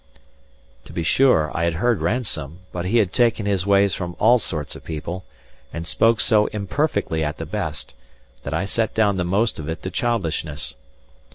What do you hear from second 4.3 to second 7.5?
sorts of people, and spoke so imperfectly at the